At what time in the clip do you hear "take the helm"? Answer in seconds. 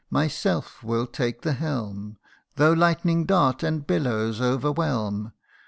1.05-2.17